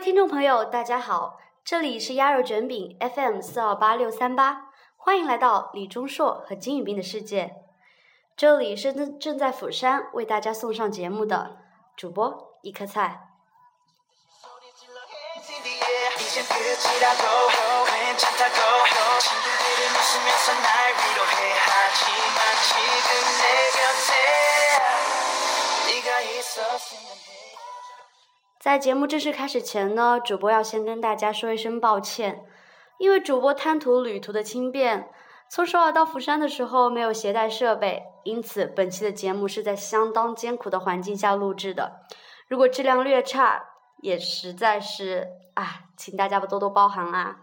[0.00, 7.56] 位听众朋友，大家好，这里是鸭肉卷饼 FM 四二八六三八，欢迎来到李钟硕和金宇彬的世界。
[8.34, 11.58] 这里是正正在釜山为大家送上节目的
[11.98, 13.28] 主播一颗菜。
[28.60, 32.44] 在节目正式开始前呢，主播要先跟大家说一声抱歉，
[32.98, 35.08] 因为主播贪图旅途的轻便，
[35.48, 42.02] 从首尔到釜山的时候没有携带设备，因此本期的节目是在相当艰苦的环境下录制的。
[42.48, 43.64] 如果质量略差，
[44.02, 47.36] 也实在是啊，请大家多多包涵啊。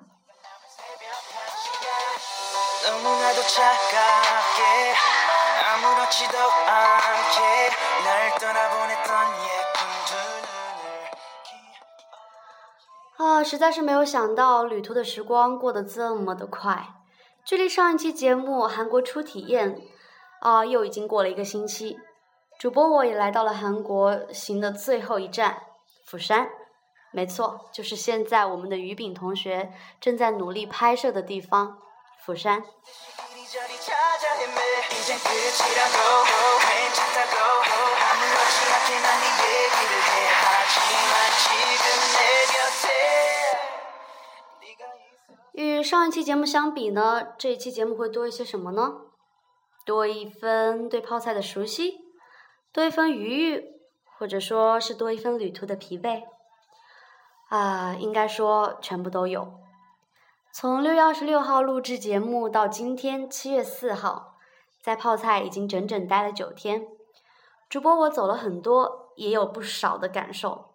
[13.44, 16.88] 实在是没有想到旅途的时光过得这么的快，
[17.46, 19.82] 距离上一期节目韩国初体验
[20.42, 21.98] 啊，又已经过了一个星期。
[22.60, 25.58] 主播我也来到了韩国行的最后一站
[26.06, 26.50] 釜山，
[27.12, 31.78] 没错，就是现在我们的于炳同学正在努力拍摄的地方——
[32.26, 32.64] 釜山。
[45.54, 48.96] 与上一期节目相比呢，这一期节目会多一些什么呢？
[49.86, 52.02] 多一分对泡菜的熟悉，
[52.74, 53.64] 多一分愉悦，
[54.18, 56.24] 或者说是多一分旅途的疲惫。
[57.48, 59.67] 啊，应该说全部都有。
[60.52, 64.38] 从六月二十六号录制节目到今天七月四号，
[64.82, 66.88] 在泡菜已经整整待了九天。
[67.70, 70.74] 主播我走了很多，也有不少的感受。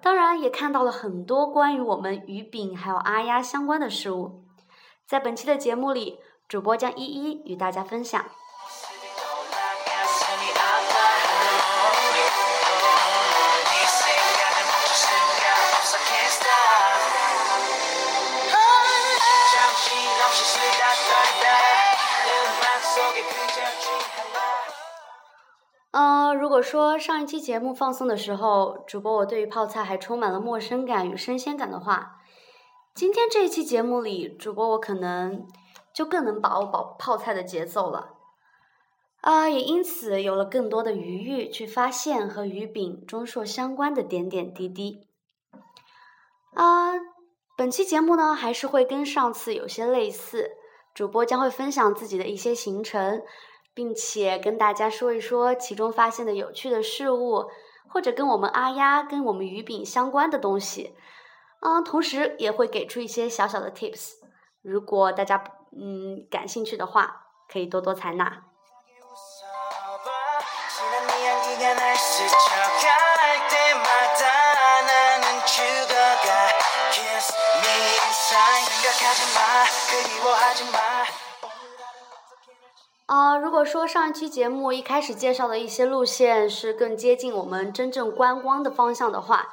[0.00, 4.44] 当然也看到了很多关于我们鱼饼还有阿丫相关的事物，
[5.06, 8.24] 在本期的节目里，主播将一一与大家分享。
[25.92, 32.20] 嗯如果说上一期节目放送的时候主播我对于泡菜还充满了陌生感与新鲜感的话
[32.94, 35.46] 今天这一期节目里主播我可能
[35.92, 38.14] 就更能把握泡菜的节奏了。
[39.20, 45.08] 啊也因此有了更多的余欲去发现和鱼饼中硕相关的点点滴滴。
[46.54, 46.92] 啊
[47.56, 50.50] 本期节目呢，还是会跟上次有些类似，
[50.92, 53.22] 主播将会分享自己的一些行程，
[53.72, 57.48] 并且跟大家说一说其中发现的有趣的事物，
[57.88, 60.96] 或者跟我们阿丫、跟我们鱼饼相关的东西。
[61.60, 64.14] 嗯，同时也会给出一些小小的 tips，
[64.60, 68.42] 如果大家嗯感兴趣的话，可以多多采纳。
[83.06, 89.52] 啊，如果说上一期节目一开始介绍的一些路线是更接近我们真正观光的方向的话，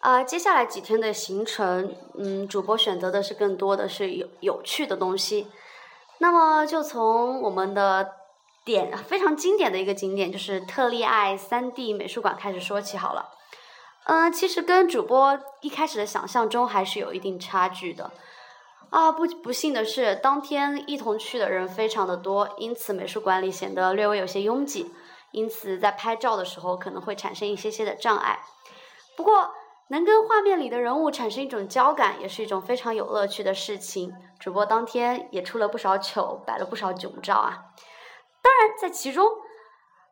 [0.00, 5.48] 啊，接下来几天的行程，嗯，主播选择的是更多的是有有趣的东西。
[6.18, 8.12] 那么就从我们的
[8.64, 13.28] 点非常经典的一个景点，就是特利爱三 D 美术馆开始说起好了。
[14.04, 18.10] 嗯，其实跟主播一开始的想象中还是有一定差距的。
[18.90, 24.90] 啊，不不幸的是，当天一同去的人非常的多，因此美术馆里显得略微有些拥挤，
[25.30, 28.40] 因此在拍照的时候可能会产生一些些的障碍。
[29.16, 29.52] 不过，
[29.90, 34.14] 能跟画面里的人物产生一种交感，也是一种非常有乐趣的事情。
[34.38, 37.64] 主播当天也出了不少糗，摆了不少囧照啊。
[38.40, 39.28] 当然，在其中，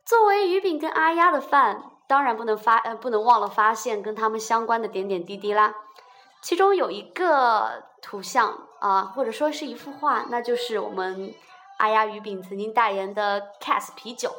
[0.05, 5.75] 作为鱼饼跟阿丫的饭，当然不能发呃不能忘了发现跟他们相关的点点滴滴啦。
[6.43, 11.35] 其中有一个图像啊或者说是一幅画那就是我们
[11.79, 14.33] 阿丫鱼饼曾经代言的 cas 啤酒。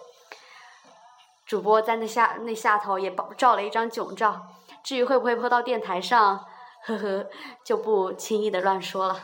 [1.48, 4.48] 主播在那下那下头也爆照了一张囧照
[4.84, 6.46] 至于会不会泼到电台上
[6.84, 7.26] 呵呵
[7.64, 9.22] 就不轻易的乱说了。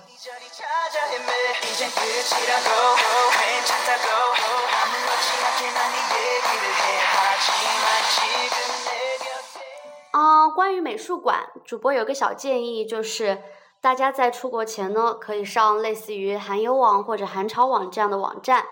[10.12, 13.42] 啊关于美术馆主播有个小建议就是
[13.84, 18.64] 大家在出国前呢，可以上类似于韩游网或者韩潮网这样的网站，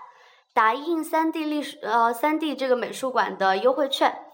[0.54, 4.24] 打印三 D 历史呃三 D 这个美术馆的优惠券，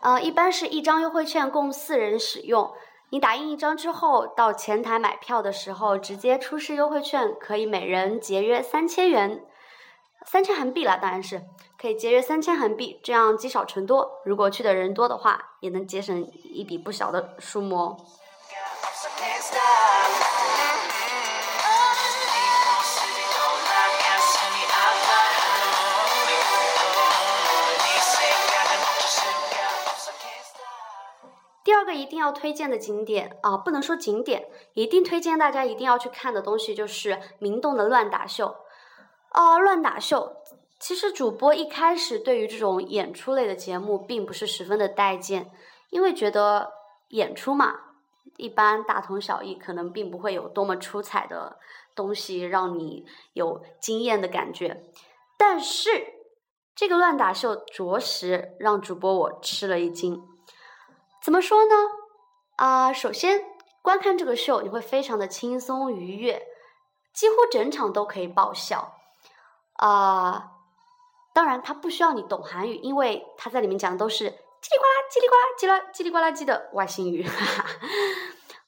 [0.00, 2.72] 呃，一般是一张优惠券供四人使用。
[3.10, 9.44] 你打印一张之后，到前台买票的时候，直接出示优惠券，可以每人节约三千元，
[10.26, 11.42] 三千韩币了，当然是
[11.80, 14.10] 可以节约三千韩币，这样积少成多。
[14.24, 17.96] 如果去的人多的话，也能节省一笔不小的数目哦。
[31.64, 34.44] 第二个一定要推荐的景点啊，不能说景点，
[34.74, 38.54] 一定推荐大家一定要去看的东西就是明洞的乱打秀。
[39.32, 40.36] 哦，乱打秀，
[40.78, 45.50] 其实主播一开始对于这种演出类的节目并不是十分的待见，
[45.90, 46.72] 因为觉得
[47.08, 47.74] 演出嘛，
[48.36, 51.58] 一般大同小异，可能并不会有多么出彩的
[51.94, 54.84] 东西让你有惊艳的感觉。
[55.36, 56.14] 但是
[56.74, 60.22] 这个乱打秀着实让主播我吃了一惊。
[61.22, 61.74] 怎么说呢？
[62.56, 63.44] 啊、首先
[63.82, 66.42] 观看这个秀，你会非常的轻松愉悦，
[67.12, 68.94] 几乎整场都可以爆笑。
[69.74, 70.52] 啊、
[71.34, 77.26] 当然，它不需要你懂韩语，因为它在里面讲的都是叽里呱啦、叽里呱啦、叽啦叽里呱啦叽的外星语。
[77.26, 77.66] 哈哈。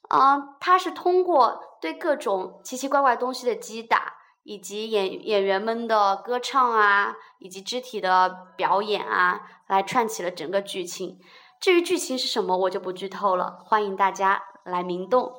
[0.09, 11.19] 啊，它是通过对各种奇奇怪怪东西的击打，以及演演员们的歌唱啊，以及肢体的表演啊，来串起了整个剧情。
[11.61, 15.33] 至于剧情是什么，我就不剧透了，欢迎大家来明洞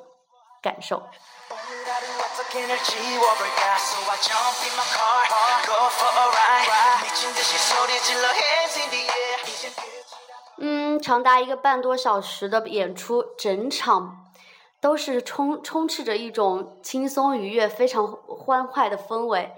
[0.60, 1.02] 感受。
[11.00, 14.24] 长达一个半多小时的演出整场
[14.80, 19.54] 都是充充斥着一种轻松愉悦非常欢快的氛围。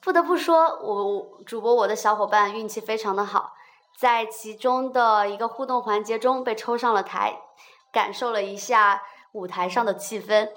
[0.00, 3.54] 不得不说我主播我的小伙伴运气非常的好
[3.98, 7.36] 在其中的一个互动环节中被抽上了台
[7.92, 9.02] 感受了一下
[9.32, 10.48] 舞台上的气氛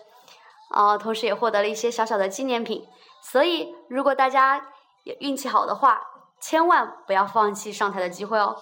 [0.69, 2.87] 啊同时也获得了一些小小的纪念品。
[3.21, 4.69] 所以如果大家
[5.03, 6.01] 也运气好的话
[6.39, 8.61] 千万不要放弃上台的机会哦。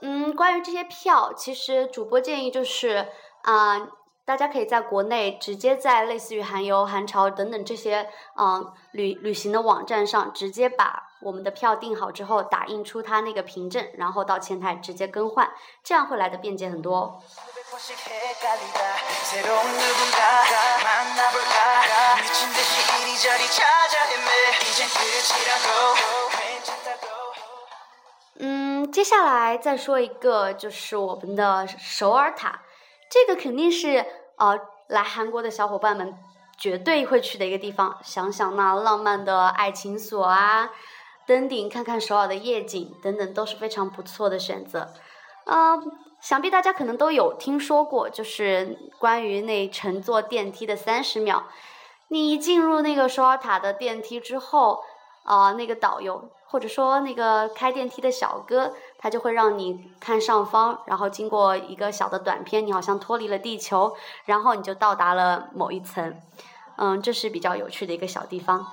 [0.00, 3.08] 嗯，关于这些票，其实主播建议就是
[3.42, 3.88] 啊、
[4.26, 15.50] 大家可以在国内直接在类似于韩游、韩潮等等这些嗯、旅旅行的网站上，直接把我们的票订好之后，打印出它那个凭证，然后到前台直接更换，
[15.82, 17.22] 这样会来的便捷很多。
[28.38, 32.62] 嗯，接下来再说一个，就是我们的首尔塔，
[33.10, 34.06] 这个肯定是
[34.36, 34.54] 啊，
[34.86, 36.14] 来韩国的小伙伴们
[36.56, 37.98] 绝对会去的一个地方。
[38.02, 40.70] 想想那浪漫的爱情锁啊，
[41.26, 44.94] 登顶看看首尔的夜景等等，都是非常不错的选择。
[45.44, 46.05] 嗯。
[46.26, 51.44] 想必大家可能都有听说过，就是关于那乘坐电梯的三十秒。
[52.08, 54.82] 你一进入那个首尔塔的电梯之后，
[55.22, 66.20] 啊、那个导游或者说那个开电梯的小哥，他就会让你看上方，然后经过一个小的短片，你好像脱离了地球，然后你就到达了某一层。
[66.74, 68.66] 嗯，这是比较有趣的一个小地方。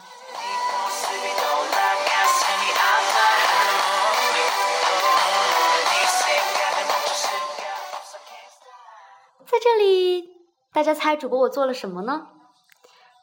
[9.63, 10.29] 这里，
[10.74, 12.27] 大家猜主播我做了什么呢？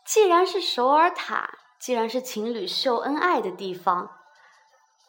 [0.07, 4.09] 既然是首尔塔，既然是情侣秀恩爱的地方，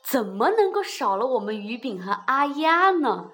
[0.03, 3.29] 怎么能够少了我们于饼和阿丫呢？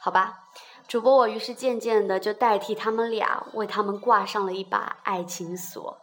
[0.00, 0.48] 好吧，
[0.88, 5.96] 主播我于是渐渐的就代替他们俩，为他们挂上了一把爱情锁。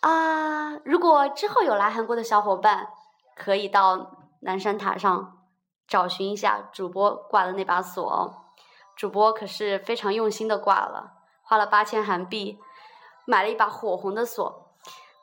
[0.00, 2.88] 啊，如果之后有来韩国的小伙伴，
[3.36, 5.36] 可以到南山塔上
[5.86, 8.45] 找寻一下主播挂的那把锁哦。
[8.96, 11.12] 主播可是非常用心的挂了，
[11.42, 12.58] 花了八千韩币，
[13.26, 14.72] 买了一把火红的锁。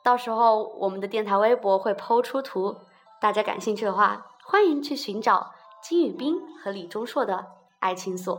[0.04, 2.76] 到时候我们的电台微博会抛出图，
[3.20, 5.52] 大家感兴趣的话，欢迎去寻找
[5.82, 7.46] 金宇彬和李钟硕的
[7.80, 8.36] 爱情锁。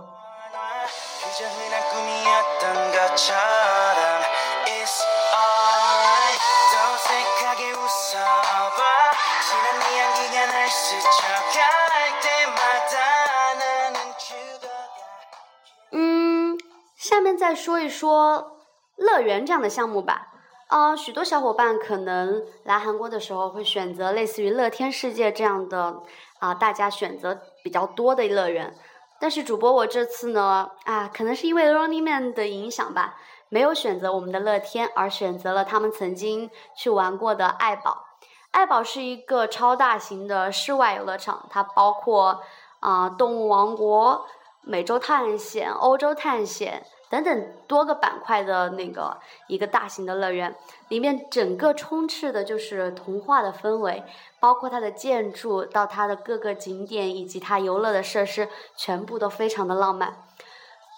[17.45, 18.57] 再说一说
[18.95, 20.29] 乐园这样的项目吧。
[20.67, 26.01] 啊，许多小伙伴可能来韩国的时候会选择类似于乐天世界这样的
[26.39, 28.73] 啊，大家选择比较多的乐园。
[29.19, 33.13] 但是主播我这次呢，啊，可能是因为 Running Man 的影响吧，
[33.49, 38.05] 没有选择我们的乐天，而选择了他们曾经去玩过的爱宝。
[38.49, 42.41] 爱宝是一个超大型的室外游乐场，它包括
[42.79, 44.25] 啊动物王国、
[44.63, 46.83] 美洲探险、欧洲探险。
[47.09, 50.55] 等等多个板块的那个一个大型的乐园，
[50.89, 54.03] 里面整个充斥的就是童话的氛围，
[54.39, 60.15] 包括它的建筑到它的各个景点以及它游乐的设施，全部都非常的浪漫。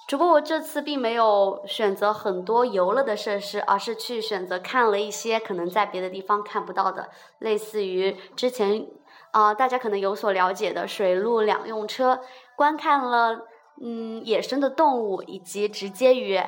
[0.08, 7.10] 只不过我这次并没有选择很多游乐的设施，而是去选择看了一些可能在别的地方看不到的，
[7.40, 8.88] 类似于之前
[9.32, 12.22] 啊大家可能有所了解的水陆两用车，
[12.56, 13.42] 观看了。
[13.82, 16.42] 嗯，野生的动物以及直接与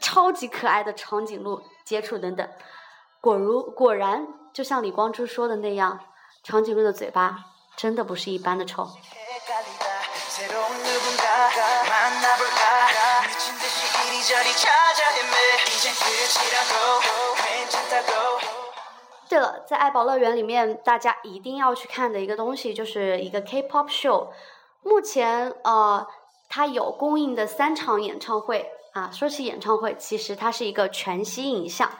[0.00, 2.48] 超级可爱的长颈鹿接触等等，
[3.20, 6.00] 果如果然就像李光洙说的那样，
[6.42, 7.44] 长颈鹿的嘴巴
[7.76, 8.88] 真的不是一般的臭。
[19.28, 24.28] 对了，在爱宝乐园里面，大家一定要去看的一个东西就是一个 K-pop show。
[24.86, 26.06] 目前，呃，
[26.48, 29.10] 它有公映的三场演唱会啊。
[29.12, 31.90] 说起演唱会，其实它是一个全息影像，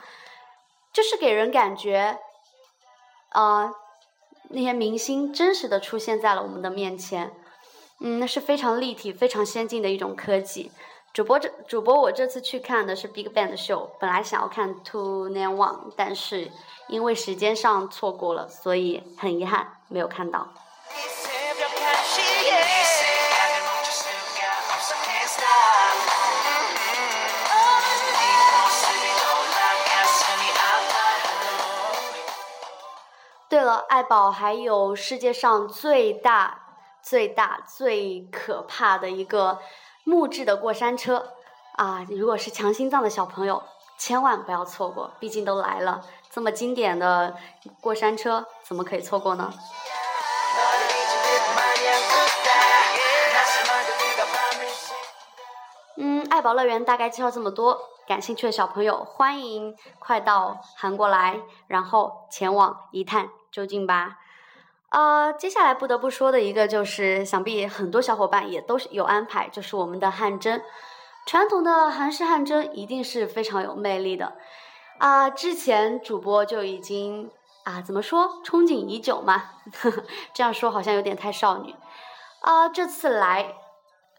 [0.93, 2.17] 就是给人感觉，
[3.33, 3.69] 呃，
[4.51, 7.33] 那些明星真实的出现在了我们的面前，
[7.99, 10.71] 嗯，那是非常立体、非常先进的一种科技。
[11.13, 16.49] 主播这主播我这次去看的是 Big Bang 的秀，本来想要看 Two Nine One，但是
[16.87, 20.47] 因为时间上错过了，所以很遗憾没有看到。
[33.49, 36.59] 对了，爱宝还有世界上最大、
[37.01, 39.59] 最大、最可怕的一个
[40.03, 41.33] 木质的过山车
[41.77, 42.05] 啊！
[42.09, 43.63] 如果是强心脏的小朋友，
[43.97, 47.37] 千万不要错过，毕竟都来了，这么经典的
[47.79, 49.53] 过山车，怎么可以错过呢？
[55.95, 57.79] 嗯，爱宝乐园大概介绍这么多。
[58.07, 64.19] 感兴趣的小朋友，欢迎快到韩国来，然后前往一探究竟吧。
[64.89, 70.61] 呃，接下来不得不说的一个就是，想必很多小伙伴也都是有安排，就是我们的汗蒸。
[71.25, 74.37] 传统的韩式汗蒸一定是非常有魅力的
[74.99, 75.29] 啊！
[75.29, 77.29] 之前主播就已经
[77.65, 79.51] 啊，怎么说，憧憬已久嘛。
[80.33, 81.75] 这样说好像有点太少女
[82.41, 82.69] 啊。
[82.69, 83.55] 这次来，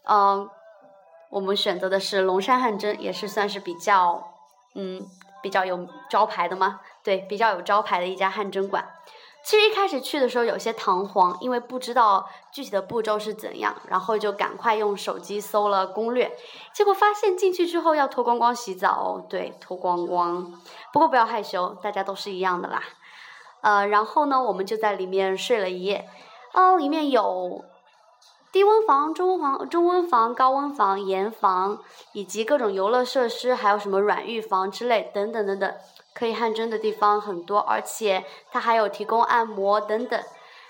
[0.03, 0.49] 嗯。
[1.31, 4.33] 我们选择的是龙山汗蒸，也是算是比较，
[4.73, 5.05] 嗯，
[5.43, 6.79] 比较有招牌的吗？
[7.03, 8.83] 对，比较有招牌的一家汗蒸馆。
[9.49, 16.31] 其实一开始去的时候有些彷徨，因为不知道具体的步骤是怎样，然后就赶快用手机搜了攻略，
[16.71, 20.53] 结果发现进去之后要脱光光洗澡，对，脱光光。
[20.93, 22.83] 不过不要害羞，大家都是一样的啦。
[23.61, 26.07] 呃，然后呢，我们就在里面睡了一夜，
[26.53, 27.65] 哦，里面有。
[28.51, 31.79] 低温房、中温房、中温房、高温房、盐房，
[32.13, 35.71] 以及各种游乐设施，还有什么软浴房之类等等等等，
[36.13, 40.21] 可以汗蒸的地方很多，而且它还有提供按摩等等。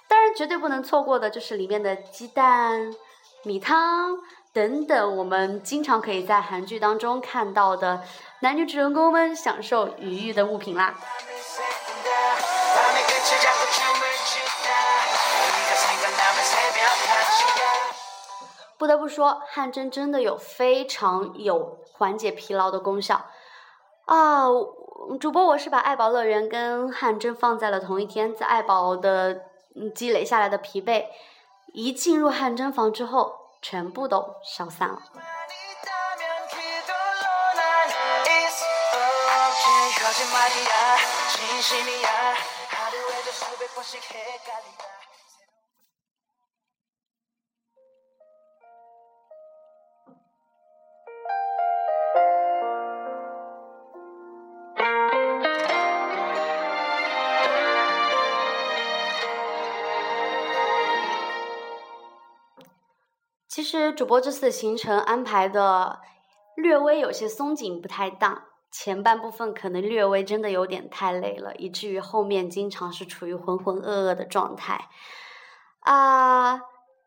[0.07, 2.93] 当然，绝对不能错过的就是里面的鸡蛋、
[3.43, 4.17] 米汤
[4.51, 8.01] 等等，我们经常可以在韩剧当中看到的
[8.39, 10.95] 男女主人公们享受愉悦的物品啦。
[18.77, 23.25] 不得不说，汗蒸真的有非常有缓解疲劳的功效
[24.05, 24.47] 啊！
[25.19, 29.45] 主播我是把爱宝乐园跟汗蒸放在了同一天，在爱宝的
[29.95, 31.05] 积累下来的疲惫，
[31.73, 35.01] 一进入汗蒸房之后，全部都消散了。
[63.69, 65.99] 实主播这次的行程安排的
[66.55, 68.43] 略微有些松紧，不太当。
[68.71, 74.89] 前半部分可能略微真的有点太累了，以至于后面经常是处于浑浑噩噩的状态。
[75.81, 76.61] 啊，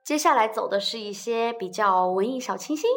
[0.05, 2.89] 接下来走的是一些比较文艺小清新，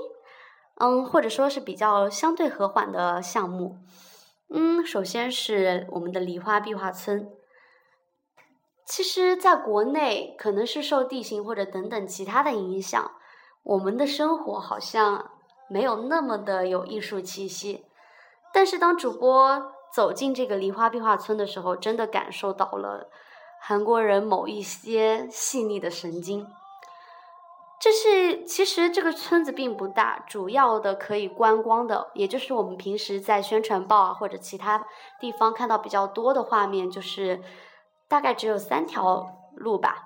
[0.79, 3.77] 嗯，或者说是比较相对和缓的项目。
[4.49, 7.29] 嗯，首先是我们的梨花壁画村。
[8.87, 13.11] 其实，在国内可能是受地形或者等等其他的影响，
[13.65, 15.31] 我们的生活好像
[15.67, 17.83] 没有那么的有艺术气息。
[18.53, 23.09] 但是，当主播走进这个梨花壁画村的时候，真的感受到了
[23.59, 26.47] 韩国人某一些细腻的神经。
[27.81, 34.85] 这是其实这个村子并不大，主要的可以观光的，也就是我们平时在宣传报啊或者其他
[35.19, 37.41] 地方看到比较多的画面，就是
[38.07, 40.04] 大概只有三条路吧。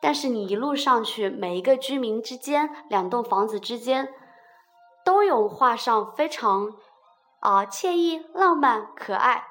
[0.00, 4.12] 但是你一路上去，每一个居民之间、两栋房子之间，
[5.04, 6.72] 都有画上非常
[7.40, 9.44] 啊惬意、浪漫、可爱、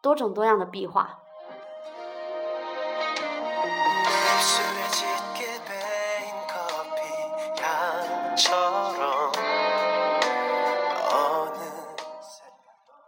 [0.00, 1.18] 多种多样的壁画。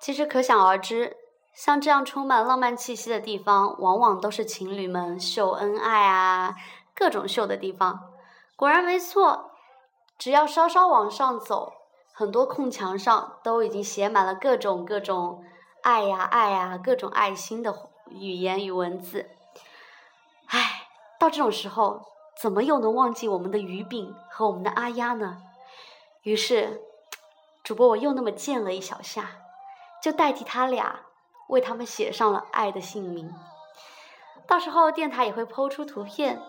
[0.00, 1.16] 其实可想而知，
[1.52, 6.54] 像这样充满浪漫气息的地方，往往都是情侣们秀恩爱啊、
[6.94, 8.12] 各种秀的地方。
[8.56, 9.50] 果然没错，
[10.18, 11.72] 只要稍稍往上走，
[12.12, 15.44] 很多空墙上都已经写满了各种各种
[15.82, 19.30] 爱呀、爱呀、各种爱心的语言与文字。
[20.46, 20.88] 唉，
[21.18, 22.02] 到这种时候，
[22.40, 25.42] 怎么又能忘记我们的鱼饼和我们的阿丫呢？
[26.22, 26.80] 于是，
[27.62, 29.32] 主播我又那么贱了一小下。
[30.02, 31.00] 就代替他俩
[31.50, 33.34] 为他们写上了爱的姓名。
[34.46, 36.40] 到时候电台也会抛出图片。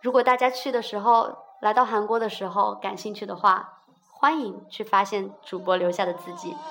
[0.00, 3.78] 如果大家去的时候，来到韩国的时候感兴趣的话，
[4.10, 6.56] 欢迎去发现主播留下的字迹。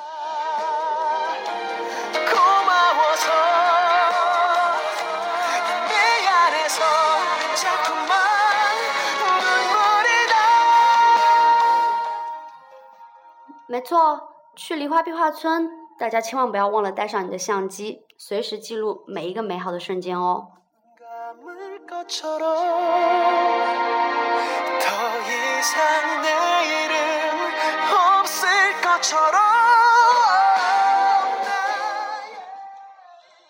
[13.68, 14.28] 没错。
[14.54, 20.48] 去梨花壁画村，大家千万不要忘了带上你的相机，随时记录每一个美好的瞬间哦。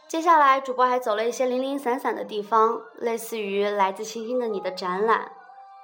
[0.09, 5.31] 接下来，主播还走了一些零零散散的地方，类似于《来自星星的你》的展览，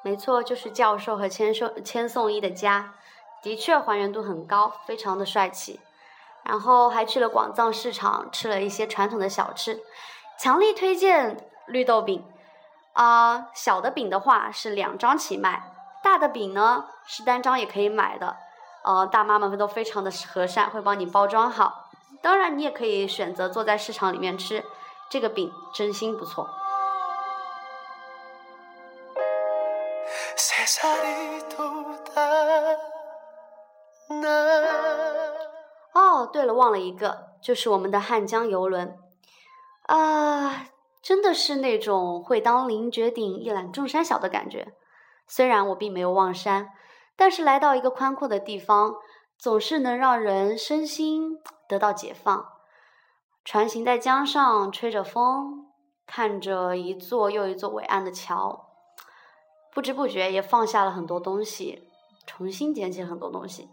[0.03, 2.93] 没错，就是教授和千颂千颂伊的家。
[3.41, 5.79] 的确还原度很高，非常的帅气。
[6.47, 9.81] 然后还去了广藏市场，吃了一些传统的小吃，
[10.39, 12.25] 强力推荐绿豆饼。
[12.93, 18.37] 啊，小的饼的话是两张起卖，大的饼呢是单张也可以买的。
[18.83, 21.89] 呃，大妈们都非常的和善，会帮你包装好。
[22.21, 24.63] 当然，你也可以选择坐在市场里面吃，
[25.09, 26.49] 这个饼真心不错。
[36.37, 38.95] 对了，忘了一个，就是我们的汉江游轮，
[39.87, 40.67] 啊，
[41.01, 44.75] 真的是那种会当凌绝顶，一览众山小的感觉。
[45.25, 46.69] 虽然我并没有望山，
[47.15, 48.97] 但是来到一个宽阔的地方，
[49.35, 52.49] 总是能让人身心得到解放。
[53.43, 55.65] 船行在江上，吹着风，
[56.05, 58.67] 看着一座又一座伟岸的桥，
[59.73, 61.89] 不知不觉也放下了很多东西，
[62.27, 63.69] 重新捡起很多东西。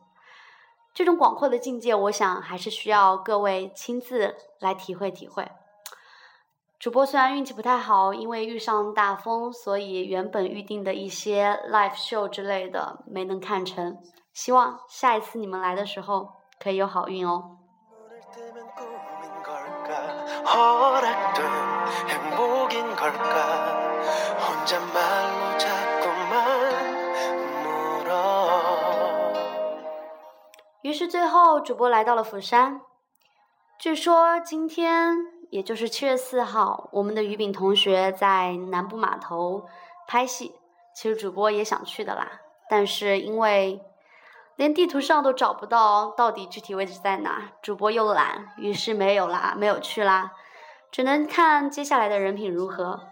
[0.94, 5.50] 这种广阔的境界，我想还是需要各位亲自来体会体会。
[6.78, 13.98] 主播虽然运气不太好，因为遇上大风，所以原本预定的一些 live show 之类的没能看成。
[14.32, 16.28] 希望下一次你们来的时候
[16.62, 17.58] 可以有好运哦。
[30.84, 32.82] 于是最后，主播来到了釜山。
[33.78, 35.16] 据说今天，
[35.48, 39.64] 也就是七月四号，我们的于饼同学在南部码头
[40.06, 40.56] 拍戏。
[40.94, 42.32] 其实主播也想去的啦，
[42.68, 43.80] 但是因为
[44.56, 50.32] 连地图上都找不到到底具体位置在哪，主播又懒，于是没有啦，没有去啦。
[50.92, 53.08] 只能看接下来的人品如何。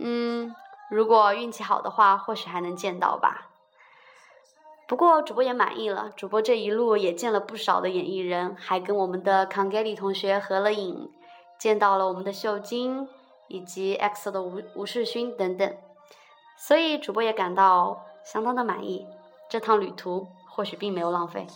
[0.00, 0.56] 嗯，
[0.88, 3.50] 如果运气好的话，或许还能见到吧。
[4.92, 11.10] 不过主播也满意了，主播这一路也见了不少的演艺人，还跟我们的康 a 里同学合了影，
[11.58, 13.08] 见到了我们的秀晶
[13.48, 15.74] 以及 EXO 的吴吴世勋等等，
[16.58, 19.06] 所以主播也感到相当的满意，
[19.48, 21.46] 这趟旅途或许并没有浪费。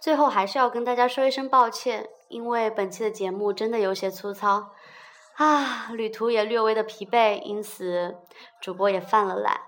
[0.00, 2.08] 最后还是要跟大家说一声抱歉。
[2.28, 4.70] 因为本期的节目真的有些粗糙，
[5.34, 8.18] 啊，旅途也略微的疲惫，因此
[8.60, 9.62] 主播也犯了懒，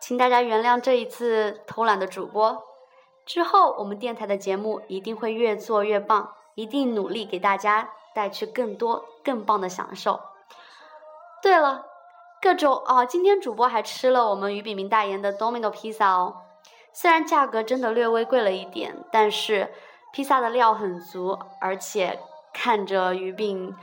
[0.00, 2.62] 请大家原谅这一次偷懒的主播。
[3.24, 10.20] 之后我们电台的节目一定会越做越棒，一定努力给大家带去更多更棒的享受。
[11.42, 11.84] 对了，
[12.40, 16.42] 各种啊，今天主播还吃了我们于炳明代言的 Domino 披萨哦，
[16.98, 19.70] 虽然价格真的略微贵了一点，但是
[20.14, 22.18] 披萨的料很足，而且
[22.54, 23.76] 看着鱼饼。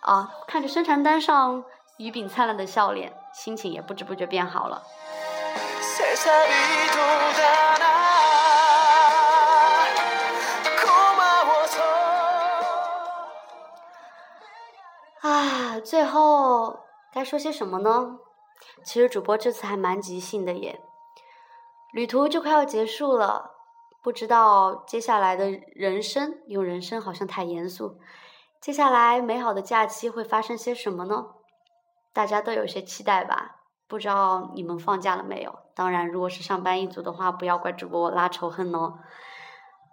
[0.00, 1.64] 啊，看着生产单上
[1.96, 4.82] 鱼饼灿烂的笑脸，心情也不知不觉变好了。
[15.22, 18.18] 啊，最后该说些什么呢？
[18.84, 20.78] 其实主播这次还蛮即兴的耶。
[21.92, 23.50] 旅途就快要结束了，
[24.02, 27.98] 不知道接下来的人生，用人生好像太严肃。
[28.60, 31.26] 接下来美好的假期会发生些什么呢？
[32.12, 33.56] 大家都有些期待吧？
[33.88, 35.58] 不知道你们放假了没有？
[35.74, 38.98] 当然，如果是上班一族的话，不要怪主播拉仇恨哦。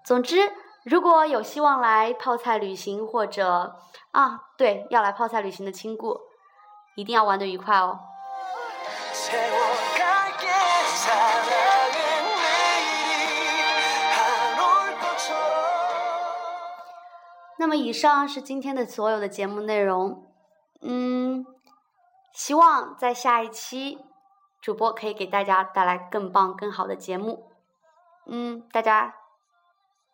[0.06, 0.52] 总之，
[0.84, 3.76] 如果有希望来泡菜旅行或者
[4.12, 6.20] 啊，对，要来泡菜旅行的亲故，
[6.96, 8.00] 一定要玩的愉快哦。
[17.60, 20.32] 那么，以上是今天的所有的节目内容。
[20.82, 21.46] 嗯，
[22.32, 23.98] 希望在下一期，
[24.62, 27.52] 主播可以给大家带来更棒、更好的节目。
[28.28, 29.16] 嗯，大家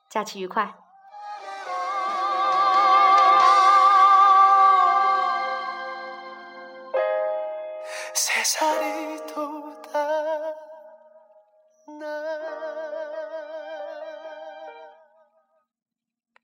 [0.10, 0.76] 假期愉快。